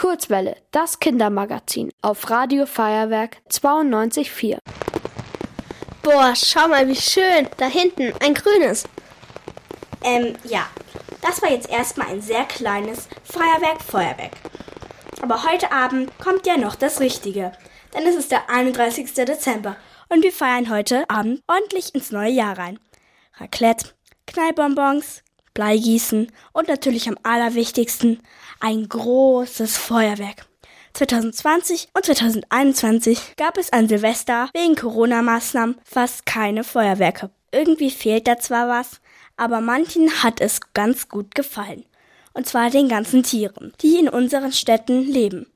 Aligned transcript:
Kurzwelle, 0.00 0.56
das 0.70 0.98
Kindermagazin 0.98 1.92
auf 2.00 2.30
Radio 2.30 2.64
Feuerwerk 2.64 3.36
92.4. 3.50 4.56
Boah, 6.02 6.32
schau 6.34 6.68
mal, 6.68 6.88
wie 6.88 6.96
schön. 6.96 7.46
Da 7.58 7.66
hinten, 7.66 8.14
ein 8.18 8.32
grünes. 8.32 8.84
Ähm, 10.02 10.36
ja. 10.44 10.66
Das 11.20 11.42
war 11.42 11.50
jetzt 11.50 11.68
erstmal 11.68 12.06
ein 12.06 12.22
sehr 12.22 12.44
kleines 12.44 13.10
Feuerwerk, 13.24 13.82
Feuerwerk. 13.82 14.32
Aber 15.20 15.44
heute 15.44 15.70
Abend 15.70 16.18
kommt 16.18 16.46
ja 16.46 16.56
noch 16.56 16.76
das 16.76 17.00
Richtige. 17.00 17.52
Denn 17.94 18.06
es 18.06 18.16
ist 18.16 18.32
der 18.32 18.48
31. 18.48 19.12
Dezember 19.12 19.76
und 20.08 20.22
wir 20.22 20.32
feiern 20.32 20.70
heute 20.70 21.04
Abend 21.10 21.42
ordentlich 21.46 21.94
ins 21.94 22.10
neue 22.10 22.30
Jahr 22.30 22.56
rein. 22.56 22.78
Raclette, 23.38 23.90
Knallbonbons, 24.26 25.22
Bleigießen 25.54 26.30
und 26.52 26.68
natürlich 26.68 27.08
am 27.08 27.18
allerwichtigsten 27.22 28.20
ein 28.60 28.88
großes 28.88 29.76
Feuerwerk. 29.78 30.46
2020 30.92 31.88
und 31.94 32.04
2021 32.04 33.36
gab 33.36 33.56
es 33.56 33.72
an 33.72 33.88
Silvester 33.88 34.50
wegen 34.52 34.74
Corona-Maßnahmen 34.74 35.76
fast 35.84 36.26
keine 36.26 36.64
Feuerwerke. 36.64 37.30
Irgendwie 37.52 37.90
fehlt 37.90 38.26
da 38.26 38.38
zwar 38.38 38.68
was, 38.68 39.00
aber 39.36 39.60
manchen 39.60 40.22
hat 40.22 40.40
es 40.40 40.60
ganz 40.74 41.08
gut 41.08 41.34
gefallen. 41.34 41.84
Und 42.32 42.46
zwar 42.46 42.70
den 42.70 42.88
ganzen 42.88 43.22
Tieren, 43.22 43.72
die 43.80 43.98
in 43.98 44.08
unseren 44.08 44.52
Städten 44.52 45.02
leben. 45.02 45.46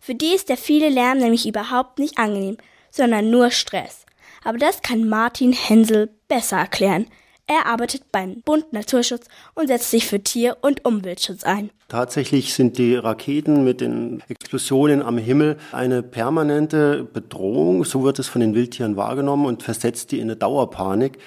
Für 0.00 0.14
die 0.14 0.34
ist 0.34 0.48
der 0.48 0.58
viele 0.58 0.90
Lärm 0.90 1.18
nämlich 1.18 1.46
überhaupt 1.46 1.98
nicht 1.98 2.18
angenehm, 2.18 2.58
sondern 2.90 3.30
nur 3.30 3.50
Stress. 3.50 4.04
Aber 4.44 4.58
das 4.58 4.82
kann 4.82 5.08
Martin 5.08 5.52
Hensel 5.52 6.10
besser 6.28 6.58
erklären. 6.58 7.06
Er 7.46 7.66
arbeitet 7.66 8.10
beim 8.10 8.40
Bund 8.40 8.72
Naturschutz 8.72 9.26
und 9.54 9.66
setzt 9.66 9.90
sich 9.90 10.06
für 10.06 10.18
Tier- 10.18 10.56
und 10.62 10.86
Umweltschutz 10.86 11.44
ein. 11.44 11.70
Tatsächlich 11.88 12.54
sind 12.54 12.78
die 12.78 12.94
Raketen 12.96 13.64
mit 13.64 13.82
den 13.82 14.22
Explosionen 14.28 15.02
am 15.02 15.18
Himmel 15.18 15.58
eine 15.70 16.02
permanente 16.02 17.04
Bedrohung, 17.04 17.84
so 17.84 18.02
wird 18.02 18.18
es 18.18 18.28
von 18.28 18.40
den 18.40 18.54
Wildtieren 18.54 18.96
wahrgenommen 18.96 19.44
und 19.44 19.62
versetzt 19.62 20.12
die 20.12 20.20
in 20.20 20.28
eine 20.28 20.36
Dauerpanik 20.36 21.18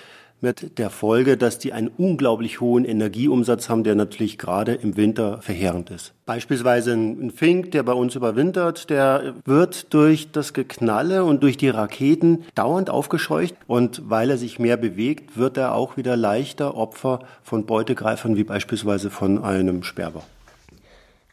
mit 0.41 0.77
der 0.77 0.89
Folge, 0.89 1.38
dass 1.38 1.59
die 1.59 1.73
einen 1.73 1.88
unglaublich 1.88 2.61
hohen 2.61 2.85
Energieumsatz 2.85 3.69
haben, 3.69 3.83
der 3.83 3.95
natürlich 3.95 4.38
gerade 4.38 4.73
im 4.73 4.97
Winter 4.97 5.41
verheerend 5.41 5.89
ist. 5.89 6.13
Beispielsweise 6.25 6.93
ein 6.93 7.31
Fink, 7.31 7.71
der 7.71 7.83
bei 7.83 7.93
uns 7.93 8.16
überwintert, 8.16 8.89
der 8.89 9.33
wird 9.45 9.93
durch 9.93 10.31
das 10.31 10.53
Geknalle 10.53 11.23
und 11.23 11.43
durch 11.43 11.58
die 11.58 11.69
Raketen 11.69 12.45
dauernd 12.55 12.89
aufgescheucht 12.89 13.55
und 13.65 14.02
weil 14.09 14.30
er 14.30 14.38
sich 14.38 14.59
mehr 14.59 14.77
bewegt, 14.77 15.38
wird 15.38 15.58
er 15.58 15.73
auch 15.73 15.97
wieder 15.97 16.15
leichter 16.15 16.75
Opfer 16.75 17.19
von 17.43 17.65
Beutegreifern 17.65 18.35
wie 18.35 18.43
beispielsweise 18.43 19.09
von 19.09 19.43
einem 19.43 19.83
Sperber. 19.83 20.23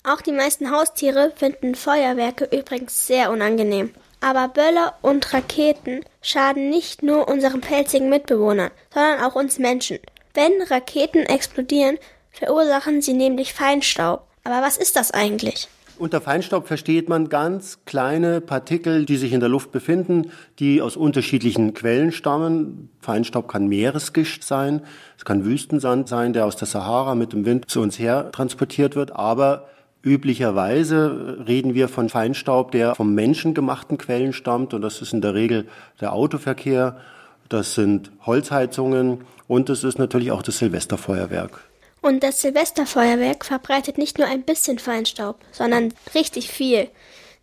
Auch 0.06 0.20
die 0.20 0.32
meisten 0.32 0.70
Haustiere 0.70 1.32
finden 1.34 1.74
Feuerwerke 1.74 2.48
übrigens 2.54 3.06
sehr 3.06 3.30
unangenehm. 3.30 3.90
Aber 4.24 4.48
Böller 4.48 4.94
und 5.02 5.34
Raketen 5.34 6.00
schaden 6.22 6.70
nicht 6.70 7.02
nur 7.02 7.28
unseren 7.28 7.60
pelzigen 7.60 8.08
Mitbewohnern, 8.08 8.70
sondern 8.88 9.20
auch 9.20 9.34
uns 9.34 9.58
Menschen. 9.58 9.98
Wenn 10.32 10.62
Raketen 10.62 11.26
explodieren, 11.26 11.98
verursachen 12.30 13.02
sie 13.02 13.12
nämlich 13.12 13.52
Feinstaub. 13.52 14.26
Aber 14.42 14.62
was 14.62 14.78
ist 14.78 14.96
das 14.96 15.10
eigentlich? 15.10 15.68
Unter 15.98 16.22
Feinstaub 16.22 16.66
versteht 16.66 17.06
man 17.10 17.28
ganz 17.28 17.80
kleine 17.84 18.40
Partikel, 18.40 19.04
die 19.04 19.18
sich 19.18 19.34
in 19.34 19.40
der 19.40 19.50
Luft 19.50 19.72
befinden, 19.72 20.32
die 20.58 20.80
aus 20.80 20.96
unterschiedlichen 20.96 21.74
Quellen 21.74 22.10
stammen. 22.10 22.88
Feinstaub 23.00 23.46
kann 23.46 23.68
Meeresgischt 23.68 24.42
sein, 24.42 24.80
es 25.18 25.26
kann 25.26 25.44
Wüstensand 25.44 26.08
sein, 26.08 26.32
der 26.32 26.46
aus 26.46 26.56
der 26.56 26.66
Sahara 26.66 27.14
mit 27.14 27.34
dem 27.34 27.44
Wind 27.44 27.70
zu 27.70 27.82
uns 27.82 27.98
her 27.98 28.32
transportiert 28.32 28.96
wird, 28.96 29.14
aber 29.14 29.68
Üblicherweise 30.04 31.38
reden 31.48 31.72
wir 31.74 31.88
von 31.88 32.10
Feinstaub, 32.10 32.72
der 32.72 32.94
vom 32.94 33.14
menschengemachten 33.14 33.96
Quellen 33.96 34.34
stammt 34.34 34.74
und 34.74 34.82
das 34.82 35.00
ist 35.00 35.14
in 35.14 35.22
der 35.22 35.34
Regel 35.34 35.66
der 35.98 36.12
Autoverkehr, 36.12 37.00
das 37.48 37.74
sind 37.74 38.10
Holzheizungen 38.26 39.24
und 39.48 39.70
es 39.70 39.82
ist 39.82 39.98
natürlich 39.98 40.30
auch 40.30 40.42
das 40.42 40.58
Silvesterfeuerwerk. 40.58 41.60
Und 42.02 42.22
das 42.22 42.42
Silvesterfeuerwerk 42.42 43.46
verbreitet 43.46 43.96
nicht 43.96 44.18
nur 44.18 44.28
ein 44.28 44.42
bisschen 44.42 44.78
Feinstaub, 44.78 45.38
sondern 45.52 45.94
richtig 46.14 46.50
viel. 46.50 46.90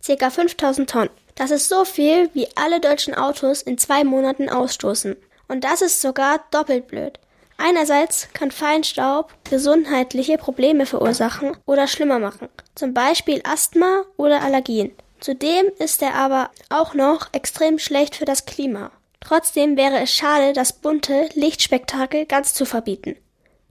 Circa 0.04 0.30
5000 0.30 0.88
Tonnen. 0.88 1.10
Das 1.34 1.50
ist 1.50 1.68
so 1.68 1.84
viel, 1.84 2.30
wie 2.34 2.48
alle 2.56 2.80
deutschen 2.80 3.16
Autos 3.16 3.64
in 3.64 3.80
zwei 3.80 4.04
Monaten 4.04 4.50
ausstoßen. 4.50 5.16
Und 5.48 5.64
das 5.64 5.82
ist 5.82 6.00
sogar 6.00 6.42
doppelt 6.52 6.88
blöd. 6.88 7.18
Einerseits 7.64 8.28
kann 8.34 8.50
Feinstaub 8.50 9.32
gesundheitliche 9.48 10.40
Probleme 10.40 10.88
verursachen 10.88 11.56
oder 11.68 11.88
schlimmer 11.88 12.18
machen, 12.18 12.50
zum 12.74 12.96
Beispiel 12.96 13.42
Asthma 13.44 14.04
oder 14.18 14.42
Allergien. 14.42 14.92
Zudem 15.20 15.68
ist 15.78 16.02
er 16.02 16.16
aber 16.16 16.50
auch 16.70 16.96
noch 16.96 17.32
extrem 17.34 17.78
schlecht 17.78 18.16
für 18.16 18.26
das 18.26 18.48
Klima. 18.48 18.90
Trotzdem 19.20 19.78
wäre 19.78 20.00
es 20.00 20.12
schade, 20.12 20.54
das 20.54 20.74
bunte 20.74 21.30
Lichtspektakel 21.36 22.26
ganz 22.26 22.56
zu 22.56 22.66
verbieten. 22.66 23.16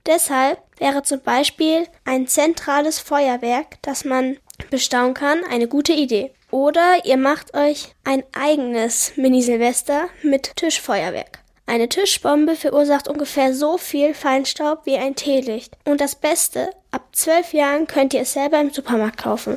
Deshalb 0.06 0.60
wäre 0.78 1.02
zum 1.02 1.20
Beispiel 1.20 1.88
ein 2.04 2.28
zentrales 2.28 3.00
Feuerwerk, 3.00 3.82
das 3.82 4.04
man 4.04 4.36
bestaunen 4.70 5.14
kann, 5.14 5.42
eine 5.50 5.66
gute 5.66 5.92
Idee. 5.92 6.32
Oder 6.52 7.04
ihr 7.04 7.16
macht 7.16 7.54
euch 7.54 7.94
ein 8.04 8.22
eigenes 8.32 9.16
Mini-Silvester 9.16 10.08
mit 10.22 10.54
Tischfeuerwerk. 10.54 11.40
Eine 11.70 11.88
Tischbombe 11.88 12.56
verursacht 12.56 13.06
ungefähr 13.06 13.54
so 13.54 13.78
viel 13.78 14.12
Feinstaub 14.12 14.86
wie 14.86 14.96
ein 14.96 15.14
Teelicht. 15.14 15.76
Und 15.84 16.00
das 16.00 16.16
Beste, 16.16 16.70
ab 16.90 17.06
zwölf 17.12 17.52
Jahren 17.52 17.86
könnt 17.86 18.12
ihr 18.12 18.22
es 18.22 18.32
selber 18.32 18.60
im 18.60 18.70
Supermarkt 18.70 19.22
kaufen. 19.22 19.56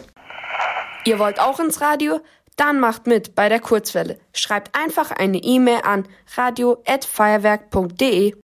Ihr 1.06 1.18
wollt 1.18 1.40
auch 1.40 1.60
ins 1.60 1.82
Radio? 1.82 2.20
Dann 2.56 2.80
macht 2.80 3.08
mit 3.08 3.34
bei 3.34 3.50
der 3.50 3.60
Kurzwelle. 3.60 4.20
Schreibt 4.32 4.78
einfach 4.78 5.10
eine 5.10 5.40
E-Mail 5.40 5.80
an 5.84 6.08
radio@feuerwerk.de. 6.38 8.36